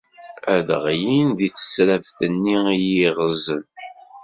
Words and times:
Ad 0.55 0.67
ɣlin 0.83 1.29
di 1.37 1.47
tesraft-nni 1.53 2.57
i 2.73 2.77
iyi-ɣzen. 2.79 3.63